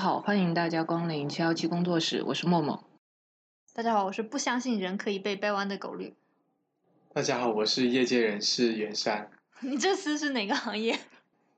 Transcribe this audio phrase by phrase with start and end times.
[0.00, 2.82] 大家好，欢迎大家光临七幺七工作室，我是默默。
[3.74, 6.14] 大家好，我是不相信人可以被掰弯的狗绿。
[7.12, 9.30] 大家好，我是业界人士袁山。
[9.60, 10.98] 你这次是哪个行业？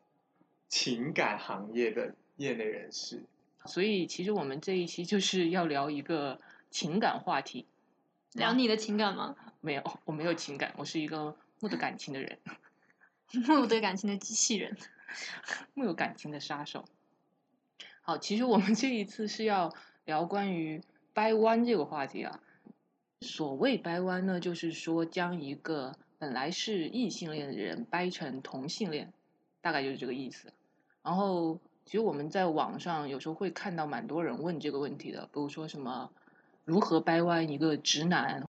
[0.67, 3.23] 情感行业的业内人士。
[3.67, 7.69] 所以其实我们这一期就是要聊一个情感话题。
[8.33, 9.37] 聊你的情感吗？
[9.61, 12.37] 没有，我没有情感，我是一个没得感情的人。
[13.47, 14.77] 没得感情的机器人。
[15.75, 16.85] 没有感情的杀手。
[18.05, 19.73] 好，其实我们这一次是要
[20.05, 20.83] 聊关于
[21.15, 22.41] 掰弯这个话题啊。
[23.21, 29.13] 所谓掰弯呢，就是说将一个本来是异性恋的人掰成同性恋，
[29.61, 30.53] 大概就是这个意思。
[31.05, 36.11] 然后，其实我们在网上有时候会看到蛮多人问这个问题的，比如说什么
[36.65, 38.49] 如何掰弯一个直男，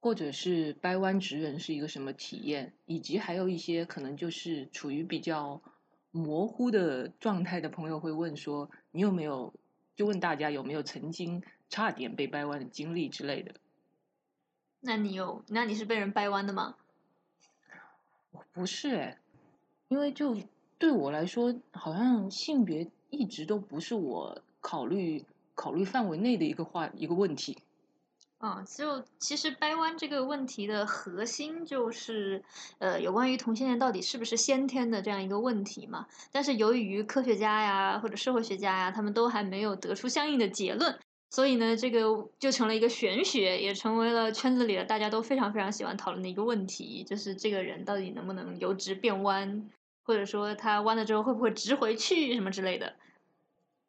[0.00, 5.60] 或者是掰弯直人是一个什么体验，以及还有一些可能就是处于比较
[6.10, 9.52] 模糊的状态的朋友会问说，你有没有
[9.96, 13.54] 就问大家有没有曾经差点被掰弯的经历之类的。
[14.80, 15.42] 那你有？
[15.48, 16.76] 那你是被人掰弯的吗？
[18.30, 19.18] 我不是哎，
[19.88, 20.36] 因为就
[20.78, 27.58] 对我来说，好像性别一直都不是我考虑考虑范围内的一个话一个问题。
[28.38, 32.42] 啊，就其实掰弯这个问题的核心就是，
[32.78, 36.06] 呃，有关于同性恋到底是不是先天的这样一个问题嘛。
[36.30, 40.98] 但是由于科学家呀或者社会学家呀，他们都还没有得出相应的结论。
[41.30, 49.68] 所以呢，这个就成了一个玄学，也成为了圈子里的大家都非常非常喜欢讨论的一个问题，就是这个人到底能不能由直变弯，
[50.04, 52.94] 或者说他弯了之后会不会直回去什么之类的。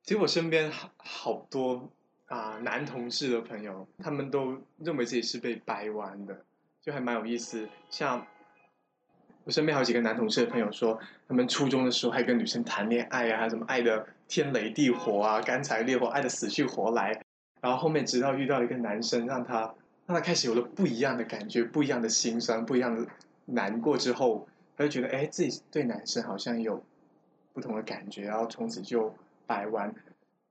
[0.03, 1.89] 其实我身边好好多
[2.30, 6.39] 啊男同事的朋友，他们都认为自己是被掰弯的，
[6.81, 7.67] 就还蛮有意思。
[7.89, 8.26] 像
[9.43, 17.20] 我身边好几个男同事的朋友说，他们初中的时候还跟女生谈恋爱啊，什么爱的天雷地火啊，干柴烈火，爱的死去活来。
[17.61, 19.61] 然后后面直到遇到一个男生，让他
[20.05, 23.05] 让他开始有了不一样的感觉，不一样的心酸，不一样的
[23.45, 26.83] 难过之后，他就觉得哎，自己对男生好像有
[27.54, 29.14] 不同的感觉，然后从此就
[29.48, 29.93] 掰弯。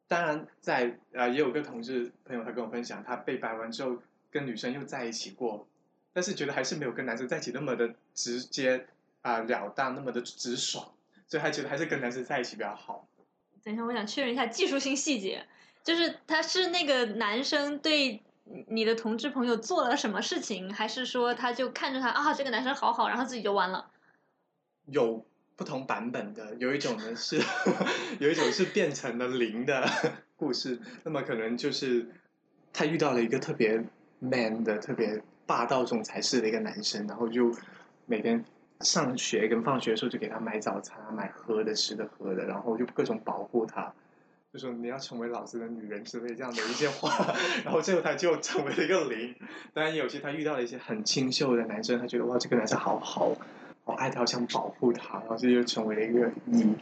[0.08, 5.69] 当然，在呃也有个同事朋友，他跟我分享，他被掰弯之后跟女生又在一起过，
[6.12, 8.86] 但是觉得还是没有跟男生在一起那么的直接
[9.22, 10.92] 啊了当，那么的直爽，
[11.26, 13.06] 所以他觉得还是跟男生在一起比较好。
[13.62, 15.47] 等一下，我想确认一下技术性细节。
[15.84, 18.22] 就是他是那个男生对
[18.66, 23.91] 你的同志朋友做了什么事情，还是说他就看着他啊这个男生好好，然后自己就完了？
[24.86, 25.24] 有
[25.58, 27.36] 不同版本的，有一种呢是，
[28.20, 29.84] 有一种是变成了零的
[30.36, 30.78] 故事。
[31.02, 32.06] 那么可能就是
[32.72, 33.82] 他遇到了一个特别
[34.20, 37.52] man 的、特别霸道总裁式的一个男生，然后就
[38.06, 38.44] 每天
[38.82, 43.92] 上学跟放学的时候就给他买早餐、买喝的、吃的、喝的，然后就各种保护他。
[44.52, 49.34] 就说你要成为老子的女人之类这样的一些话， 然后最后他就成为了一个零。
[49.74, 53.36] 当然有些他遇到了一些很清秀的男生，他觉得哇这个男生好好，
[53.88, 56.75] 我爱他，想保护他，然后这就成为了一个一。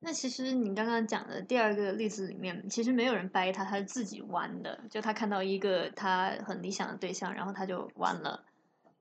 [0.00, 4.80] 那其实你刚刚讲的第二个例子里面，其实没有人掰他，他是自己弯的。
[4.90, 8.42] 就他看到一个他很理想的对象，然后他就弯了。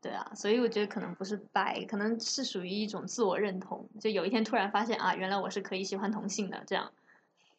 [0.02, 3.90] 对啊，所以我觉得可能不是掰，可能是属于一种自我认同。
[4.00, 6.92] 就有一天突然发现啊，原来我是可以喜欢同性的这样。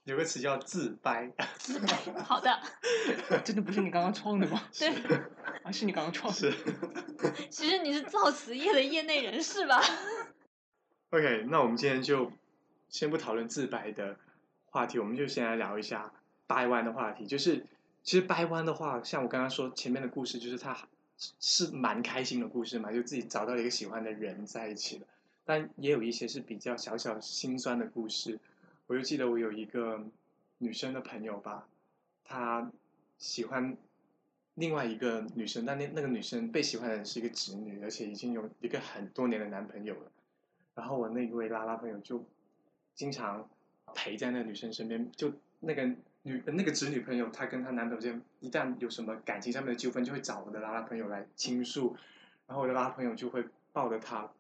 [0.05, 2.61] 有个词叫自掰， 自掰，好的，
[3.43, 4.63] 真的不是你刚刚创的吗？
[4.79, 4.89] 对，
[5.65, 6.53] 啊，是你刚刚创的。
[7.51, 9.81] 其实你是造词业的业内人士吧
[11.11, 12.31] ？OK，那我们今天就
[12.91, 14.17] 先不讨论自白的
[14.67, 16.13] 话题，我们就先来聊一下
[16.47, 17.27] 掰弯的话题。
[17.27, 17.65] 就是
[18.03, 20.77] 其实掰弯的话，像我刚刚说前面的故事，就是他
[21.41, 25.07] 是蛮开心的故事嘛，就自己找到了一个喜欢的人在一起了。
[25.47, 28.39] 但也有一些是比较小小心酸的故事。
[28.87, 30.03] 我就记得我有一个
[30.59, 31.67] 女生的朋友吧，
[32.23, 32.71] 她
[33.19, 33.77] 喜欢
[34.55, 40.13] 另外一个女生，但那那个女生被喜欢的人是一个直女，而且已经有一个很多年的男朋友了。
[40.75, 42.25] 然后我那一位拉拉朋友就
[42.95, 43.49] 经常
[43.95, 45.87] 陪在那个女生身边，就那个
[46.23, 51.97] 女那个直女朋友，她跟她男朋友间一旦有什么感情上面的纠纷，就会找我的拉拉朋友来倾诉，
[52.47, 54.31] 然后我的拉拉朋友就会抱着她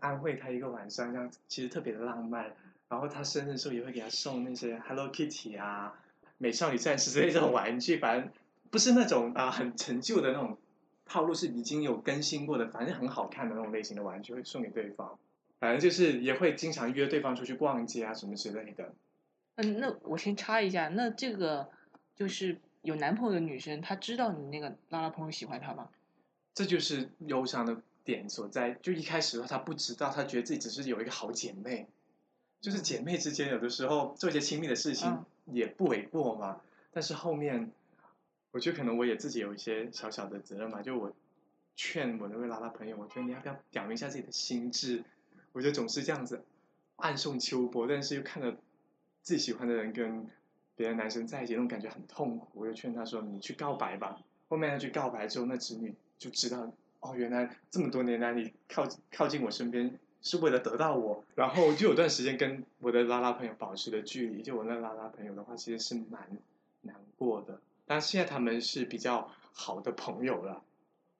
[0.00, 2.52] 安慰她一个晚上，这样其实特别的浪漫。
[2.94, 5.92] 然后他生日的时候也会给他送那些 Hello Kitty 啊、
[6.38, 8.30] 美少女战士之类这种玩具，反正
[8.70, 10.56] 不是那种啊很陈旧的那种
[11.04, 15.18] 套路，是已经有更新过的，反正很好看的那种类型的玩具会送给对方。
[15.58, 18.94] 反正就是也会经常约对方出去逛街啊什么之类的。
[19.56, 21.68] 嗯，那我先插一下，那这个
[22.14, 25.88] 就是有男朋友的女生，她知道你那个拉拉朋友喜欢她吗？
[26.54, 28.70] 这就是忧伤的点所在。
[28.80, 31.88] 就一开始的话，她不知道，她觉得自己只是有一个好姐妹。
[32.64, 36.62] 就是姐妹之间有的时候做一些亲密的事情嗯也不为过嘛。
[36.92, 37.70] 但是后面，
[38.52, 41.12] 我觉得可能我也自己有一些小小的责任嘛，就我
[41.76, 45.04] 劝我那位拉拉朋友，我觉得你要不要表明一下自己的心智？
[45.52, 46.42] 我觉得总是这样子
[46.96, 48.56] 暗送秋波，但是又看着
[49.20, 50.26] 自己喜欢的人跟
[50.74, 52.48] 别的男生在一起，那种感觉很痛苦。
[52.54, 54.18] 我就劝他说：“你去告白吧。”
[54.48, 61.22] 后面他去告白之后，那侄女就知道哦，原来这么多年来你靠靠近我身边是为了得到我。
[61.36, 64.42] 然后就有段时间跟我的拉拉朋友保持了距离。
[64.42, 66.28] 就我那拉拉朋友的话，其实是蛮
[66.80, 67.60] 难过的。
[67.86, 70.60] 但现在他们是比较好的朋友了。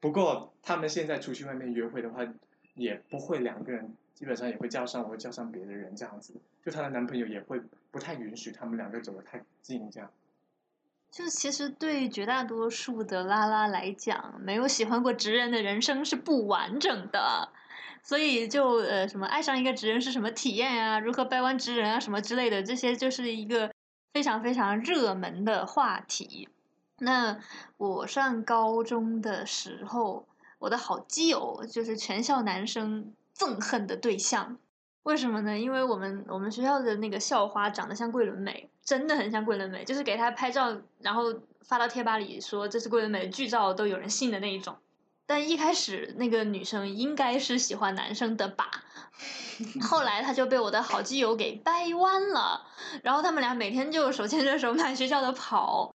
[0.00, 2.26] 不过他们现在出去外面约会的话，
[2.74, 6.34] 也不会两个人，基本上也会叫上我，叫上别的人这样子。
[6.64, 7.60] 就她的男朋友也会
[7.90, 10.10] 不太允许他们两个走得太近这样。
[11.10, 17.50] 就其实对绝大多数的拉拉来讲，没有喜欢过直人的人生是不完整的，
[18.04, 23.72] 所以就呃什么爱上一个直人是什么体验啊，如何掰弯直人啊什么之类的，这些就是一个
[24.12, 26.48] 非常非常热门的话题。
[26.98, 27.40] 那
[27.78, 30.26] 我上高中的时候，
[30.58, 34.58] 我的好基友就是全校男生憎恨的对象。
[35.02, 35.58] 为什么呢？
[35.58, 41.24] 因为我们我们学校的那个校花长得像桂纶镁，真的很像桂纶镁，就是给她拍照，然后
[41.62, 44.76] 发到贴吧里说这是桂纶镁的剧照，都有人信的那一种。
[45.26, 48.70] 但一开始那个女生应该是喜欢男生的吧，
[49.82, 52.66] 后来她就被我的好基友给掰弯了，
[53.02, 55.94] 然后他们俩每天就手牵着手满学校的跑，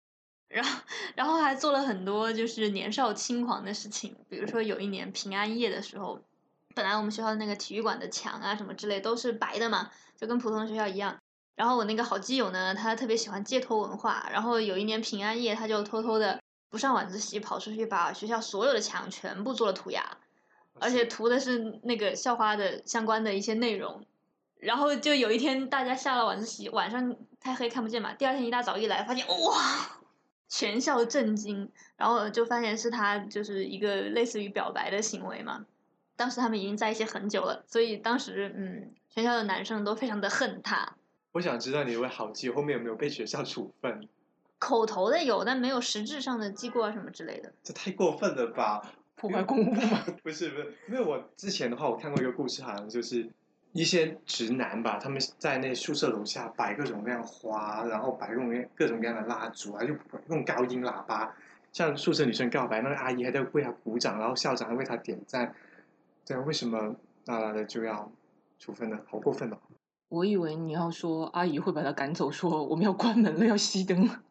[0.48, 0.80] 然后
[1.14, 6.20] 然后还做了很多就是年少轻狂的事情，比如说有一年平安夜的时候。
[6.75, 11.16] 本来我们学校的那个体育馆的墙啊什么之类都是白的嘛，就跟普通学校一样。
[11.56, 16.40] 然后我那个好基友呢，他特别喜欢街头文化，然后有一年平安夜，他就偷偷的
[16.70, 20.19] 不上晚自习，跑出去把学校所有的墙全部做了涂鸦，
[20.79, 24.05] 而且涂的是那个校花的相关的一些内容。
[24.59, 30.00] 然后就有一天大家下了晚自习，晚上太黑看不见嘛，第二天一大早一来，发现哇，
[30.49, 35.64] 全校震惊，然后就发现是他就是一个类似于表白的行为嘛。
[36.17, 40.97] 当时他们已经在一起很久了，所以当时嗯，全校的男生都非常的恨他。
[41.31, 44.09] 我想知道你一位好基友后面有没有被学校处分？
[44.58, 47.52] 口头的有，但没有实质上的记过啊什么之类的。
[47.62, 48.82] 这太过分了吧！
[49.14, 50.05] 破坏公物吗。
[50.22, 53.28] 不是不是，因为我之前的话，我看过一个故事，好像就是
[53.72, 59.93] 一些直男吧，他们在那宿舍楼下摆各种各样花，然后摆各种各种各样的蜡烛啊，就
[60.28, 61.34] 用高音喇叭
[61.72, 65.54] 向宿舍女生告白，那个阿姨还在为他鼓掌，然后校长还为他点赞。
[66.25, 66.94] 对啊，为什么
[67.26, 68.11] 拉拉的就要
[68.58, 68.99] 处分呢？
[69.08, 69.58] 好过分哦！
[70.08, 74.22] 我以为你要说阿姨会把他赶走，说我们要关门了，要熄灯了。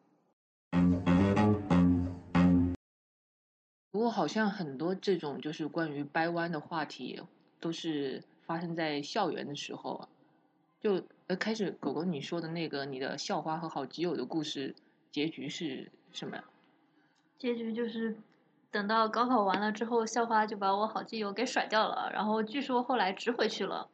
[3.98, 7.20] 不过好像很多这种就是关于掰弯的话题，
[7.58, 10.08] 都是发生在校园的时候啊。
[10.78, 14.76] 就呃，开始狗狗你说的那个你的校花和好基友的故事，
[15.10, 16.44] 结局是什么呀？
[17.40, 18.16] 结局就是
[18.70, 23.88] 等到高考完了之后，校花就把我好基友给甩掉了，然后据说后来直回去了。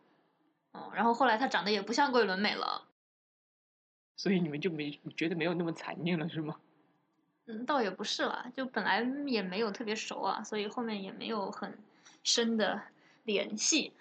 [0.75, 2.83] 嗯，然后后来她长得也不像桂纶镁了。
[4.17, 6.61] 所以你们就没觉得没有那么残念了，是吗？
[7.47, 11.77] 嗯，倒也不是啦，就本来也没有特别熟啊，所以后面也没有很
[12.23, 12.81] 深的
[13.25, 13.93] 联系。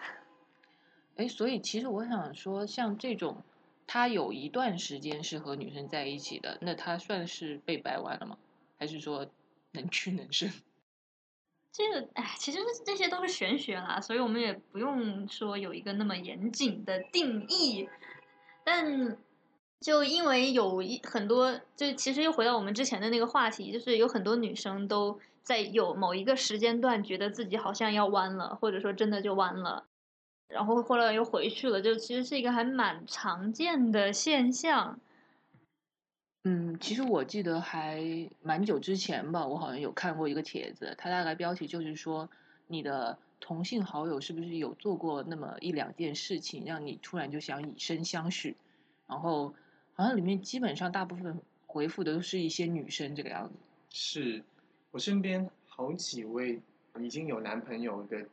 [1.17, 3.43] 哎，所以其实我想说，像这种
[3.85, 8.37] 他有一段时间是和女生在一起的，那他算是被掰弯了吗？
[8.79, 9.27] 还是说
[9.71, 10.51] 能屈能伸？
[11.73, 17.89] 这个哎，其实这些都是玄学啦，所以我们也不用说有一个那么严谨的定义。
[18.63, 19.17] 但
[19.83, 29.85] 就因为有一很多，就其实又回到我们之前的那个话题，就是有很多女生都在有某一个时间段觉得自己好像要弯了，或者说真的就弯了，
[30.47, 34.97] 然后后来又回去了，就其实是一个还蛮常见的现象。
[36.45, 42.29] 嗯，其实我记得还蛮久之前吧，我好像有看过一个帖子，它大概标题就是说，
[42.67, 48.55] 你的同性好友是不是有做过那么一两件事情，让你突然就想以身相许？
[49.07, 49.53] 然后
[49.95, 53.53] 好像里面基本上大部分回复的都是一些女生这个样子。
[53.89, 54.43] 是
[54.91, 56.59] 我身边好几位
[56.99, 58.25] 已经有男朋友的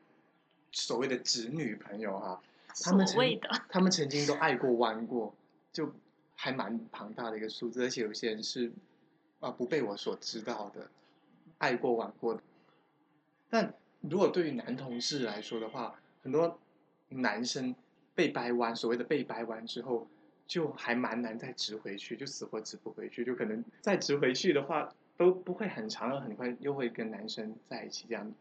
[0.73, 2.43] 所谓的直女朋友哈、
[2.83, 5.35] 他们曾所谓的他们曾经都爱过弯过，
[5.73, 5.93] 就
[6.35, 8.71] 还蛮庞大的一个数字，而且有些人是
[9.41, 10.89] 啊、不被我所知道的，
[11.59, 12.43] 爱过玩过的。
[13.49, 16.59] 但如果对于男同志来说的话，很多
[17.09, 17.75] 男生
[18.15, 20.07] 被掰弯，所谓的被掰弯之后，
[20.51, 28.33] 就还蛮难再直回去，就死活直不回去，就可能再直回去的话都不会很长，很快又会跟男生在一起这样。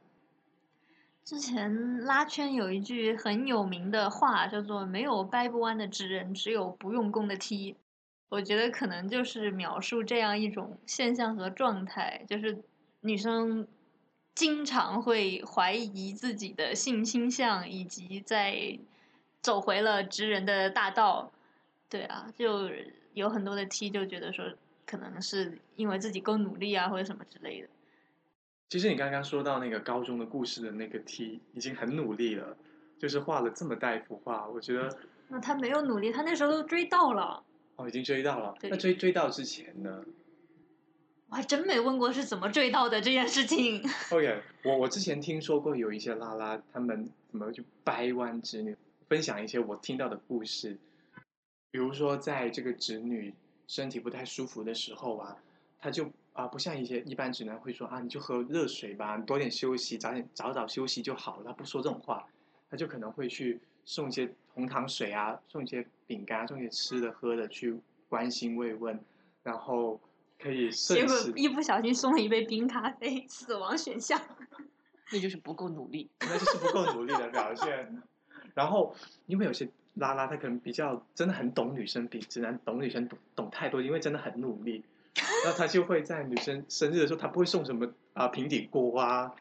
[1.23, 7.75] 之前拉圈有一句很有名的话，叫做“没有掰不弯的直人，只有不用功的 T”。
[8.29, 12.57] 我觉得可能就是描述这样一种现象和状态，就是
[13.01, 13.67] 女生
[14.33, 18.79] 经常会怀疑自己的性倾向，以及在
[19.43, 21.31] 走回了直人的大道。
[21.89, 22.69] 对啊，就
[23.13, 24.45] 有很多的 T 就觉得说，
[24.85, 27.67] 可能是因为自己够努力啊，或者什么之类的。
[28.69, 32.55] 其实你刚刚说到那个高中的故事的那个 T 已经很努力了，
[32.99, 34.95] 就是画了这么大一幅画，我觉得
[35.29, 37.43] 那他没有努力，他那时候都追到了。
[37.77, 38.55] 哦，已经追到了。
[38.61, 40.03] 那追追到之前呢
[41.29, 43.83] 我还真没问过是怎么追到的这件事情。
[44.11, 48.75] ？OK，我我之前听说过有一些拉拉他们怎么去掰弯直女，
[49.07, 50.77] 分享一些我听到的故事。
[51.71, 53.33] 比如说，在这个侄女
[53.67, 55.37] 身体不太舒服的时候啊，
[55.79, 61.43] 她就啊、不像一些一般直男会说啊，你就喝热水吧，你多点休息，早点早早休息就好了。
[61.47, 62.25] 他不说这种话，
[62.69, 68.97] 他就可能会去送一些红糖水啊，送一些饼干，送一些吃的喝的去关心慰问，
[69.43, 69.99] 然后
[70.39, 74.21] 可以结果一不小心送了一杯冰咖啡，死亡选项。
[75.11, 76.09] 那就是不够努力。
[76.21, 78.01] 那就是不够努力的表现。
[78.55, 78.95] 然后，
[79.25, 79.69] 因为有些
[79.99, 84.83] 拉拉他可能比较真的很懂女生，比直男懂女生懂懂太多，因为真的很努力。
[85.43, 89.35] 然后他就会在女生生日的时候，他不会送什么啊、平底锅啊，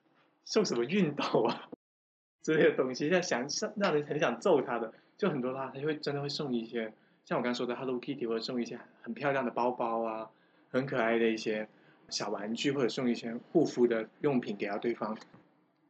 [0.44, 1.68] 送什么熨斗啊
[2.42, 4.92] 之类的东西，让想让让人很想揍他的。
[5.16, 6.92] 就很多拉拉他就会真的会送一些，
[7.24, 10.30] 像我刚刚说的 Hello Kitty，或者送一些很漂亮的包包啊，
[10.70, 11.68] 很可爱的一些
[12.08, 15.18] 小玩具，或者送一些护肤的用品给到对方。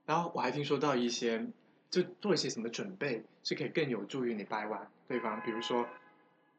[0.06, 1.46] 然后我还听说到一些，
[1.90, 5.40] 就做一些什么准备，是可以更有助于你掰弯对方。
[5.42, 5.86] 比如说，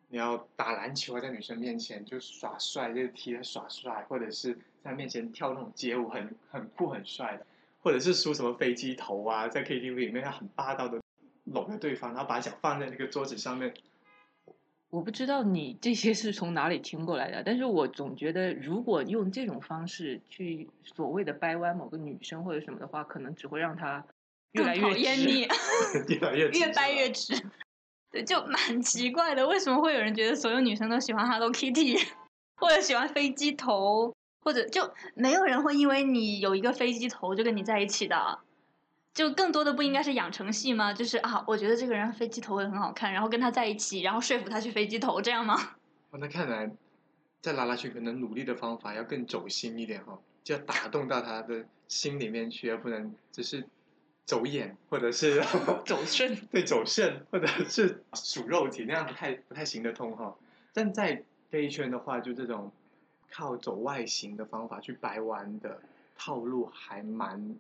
[0.09, 7.45] 你要打篮球啊，在女生面前就耍帅，就踢她耍帅，或者是在面前跳那种街舞，很很酷很帅的，
[7.81, 10.99] 或者是梳什么飞机头啊，在 KTV 里面要很霸道的
[11.43, 13.73] 搂着对方，然后把脚放在那个桌子上面。
[14.89, 24.03] 我不知道你这些是从哪里听过来的，但是我总觉得，如果用这种方式去所谓的掰弯某个女生或者什么的话，可能只会让她
[24.53, 25.47] 越来越讨厌直你
[26.15, 27.33] 越来越越掰越直。
[28.11, 31.99] 对，就蛮奇怪的，为什么会有人觉得所有女生都喜欢 Hello Kitty，
[32.57, 38.39] 或者喜欢飞机头，或者就没有人会因为你有一个飞机头就跟你在一起的。
[39.13, 40.93] 就更多的不应该是养成系吗？
[40.93, 45.55] 就是啊，我觉得这个人飞机头也很好看，然后跟他在一起，然后说服他去飞机头，这样吗？
[46.11, 46.71] 哦，那看来
[47.41, 53.67] 在拉拉群可能努力的方法要更走心一点哈、哦，就要打动到他的心里面去，而不能只是
[54.29, 55.41] 走眼或者是
[55.87, 56.35] 走肾。
[56.53, 60.37] 对走肾，或者是数肉体，那样不太不太行得通哈、
[60.71, 62.71] 但在 gay 圈的话，就这种
[63.31, 65.81] 靠走外形的方法去掰弯的
[66.15, 67.55] 套路还蛮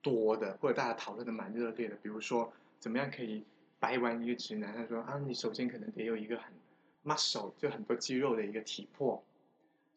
[0.00, 1.94] 多的，或者大家讨论的蛮热烈的。
[1.96, 3.44] 比如说，怎么样可以
[3.78, 4.74] 掰弯一个直男？
[4.74, 6.50] 他说啊，你首先可能得有一个很
[7.04, 9.22] muscle，就很多肌肉的一个体魄，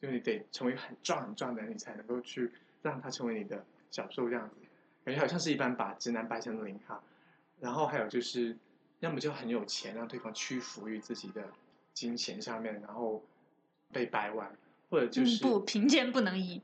[0.01, 4.55] 就你得成为很壮很壮的人，你才能够去让他成为你的小受这样子。
[5.09, 7.01] 感觉好像是一般把直男掰成零哈。
[7.59, 8.55] 然后还有就是，
[8.99, 11.43] 要么就很有钱，让对方屈服于自己的
[11.93, 13.23] 金钱上面，然后
[13.91, 14.55] 被掰弯，
[14.89, 16.61] 或者就是、嗯、不，贫贱不能移。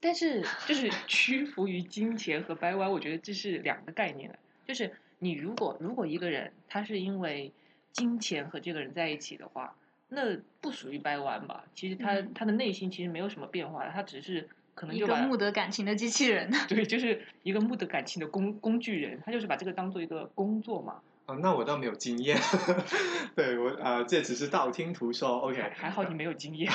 [0.00, 4.38] 但是，就是屈服于金钱和掰弯，我觉得这是两个概念。
[4.66, 7.52] 就是你如果如果一个人他是因为
[7.92, 9.76] 金钱和这个人在一起的话，
[10.08, 11.64] 那不属于掰弯吧？
[11.74, 16.48] 其实他、嗯他的内心其实没有什么变化，他只是可能一就一个木得感情的机器人。
[16.68, 20.94] 对，就是一个木得感情的工工具人，他就是把这个当做一个工作嘛。
[21.26, 22.38] 哦，那我倒没有经验，
[23.34, 25.40] 对我啊、呃这只是道听途说。
[25.40, 26.72] OK，还好你没有经验。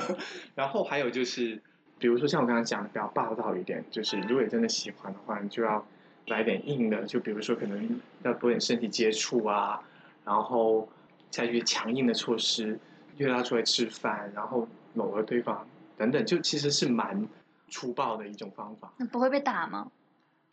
[0.54, 1.60] 然后还有就是，
[1.98, 5.84] 比如说像我刚刚讲的，比较霸道一点，就是如果你真的喜欢的话，你就要
[6.26, 9.82] 来点硬的，就比如说可能要多点身体接触啊，
[10.26, 10.86] 然后
[11.30, 12.78] 采取强硬的措施，
[13.16, 15.66] 约他出来吃饭，然后搂了对方
[15.98, 17.26] 等等，就其实是蛮
[17.68, 19.90] 粗暴的一种方法，那不会被打吗？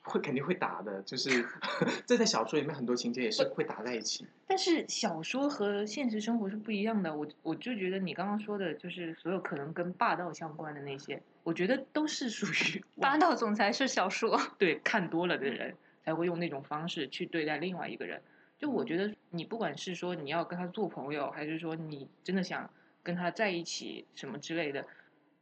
[0.05, 1.45] 会肯定会打的，就是
[2.05, 4.27] 这在小说里面很多情节也是会打在一起。
[4.45, 14.37] 但是小说和现实生活是不一样的，我我就觉得你刚刚说的，就是所有可能跟霸道相关的那些，我觉得都是属于 霸道总裁是小说。
[14.59, 18.21] 对看多了的人才会用那种方式去对待另外一个人。
[18.59, 22.69] 就我觉得你不管是说你要跟他做朋友，还是说你真的想
[23.01, 24.85] 跟他在一起什么之类的，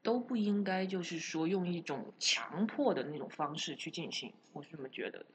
[0.03, 5.25] 都不应该就是说用一种强迫的那种方式去进行，我是这么觉得的。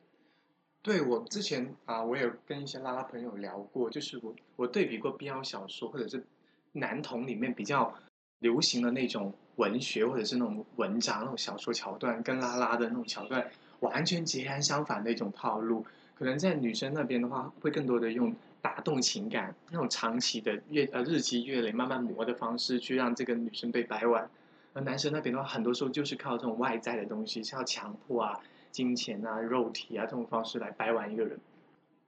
[0.83, 6.25] 对我之前啊，我有跟一些拉拉朋友聊过，就是我我对比过 BL 小说或者是
[6.73, 7.95] 男同里面比较
[8.39, 15.85] 流行的那种文学或者是那种文章那种小说桥段，跟拉拉的那种桥段，完全截然相反的一种套路。
[16.15, 24.31] 可能在女生那边的话，会更多的用打动情感那种长期的月呃日积月累慢慢磨的方式，去让这个女生被掰弯。
[24.77, 28.39] 而男生那边的话，很多时候就是靠这种外在的东西，像强迫啊、
[28.71, 31.41] 金钱啊、肉体啊这种方式来掰弯一个人。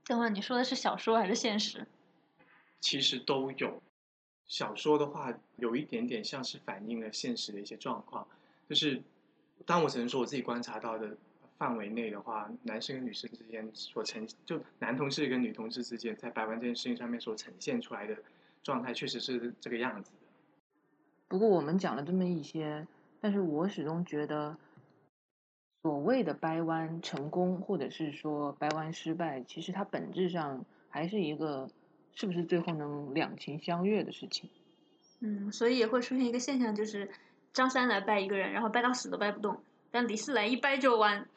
[0.05, 1.87] 等会你说的是小说还是现实？
[2.79, 3.83] 其实都有。
[4.47, 8.29] 小说的话，有一点点像是反映了现实的一些状况，
[8.69, 9.03] 就是
[9.65, 11.17] 当我只能说我自己观察到的
[11.57, 18.15] 范围内的话，男生跟女生之间所呈，就男同志跟女同志之间在白玩这件事情上面所呈现出来的
[18.63, 20.28] 状态，确实是这个样子的。
[21.29, 22.87] 不过我们讲了这么一些，
[23.21, 24.57] 但是我始终觉得，
[25.83, 31.69] 所谓的掰弯成功，或者是说掰弯失败，其实它本质上还是一个。
[32.15, 34.51] 是不是最后能两情相悦的事情？
[35.21, 37.09] 嗯，所以也会出现一个现象，就是
[37.53, 39.55] 张三来掰一个人，然后掰到死都掰不动；
[39.93, 41.29] 但李四来一掰就弯。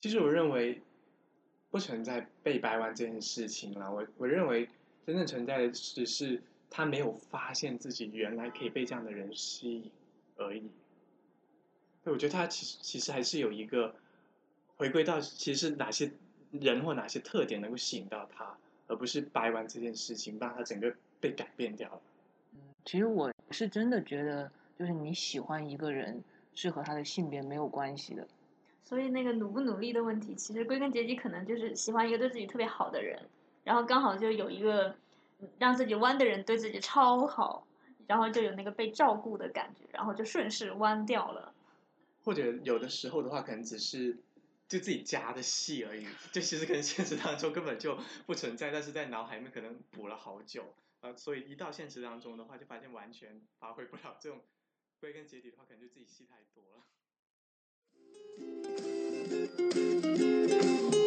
[0.00, 0.82] 其实我认为
[1.70, 3.92] 不存在被掰弯这件事情了。
[3.92, 4.68] 我我认为
[5.06, 9.90] 真正存在的只是他没有发现自己原来可以被这样的人吸引
[10.36, 10.70] 而已。
[12.04, 13.94] 对，我觉得他其实其实还是有一个
[14.76, 16.10] 回归到，其实是哪些
[16.52, 18.56] 人或哪些特点能够吸引到他。
[18.90, 22.00] 而不是掰弯这件事情，让他整个被改变掉了。
[22.54, 28.26] 嗯，其实我是真的觉得，就是你喜欢一个人，是和他的性别没有关系的。
[28.82, 33.28] 所以那个努不努力的问题，其实归根结底可能就是喜欢一个对自己特别好的人，
[33.62, 34.96] 然后刚好就有一个
[35.58, 37.66] 让自己弯的人对自己超好，
[38.06, 41.54] 然后就有那个被照顾的感觉，然后就顺势弯掉了。
[42.24, 44.18] 或者有的时候的话，可能只是。
[44.68, 54.42] 就自己加的戏而已，就其实跟现实当中根本就不存在，但是在脑海里面可能补了好久，呃，所以一到现实当中的话，就发现完全发挥不了这种，
[55.00, 56.62] 归根结底的话，可能就自己戏太多
[60.92, 60.97] 了。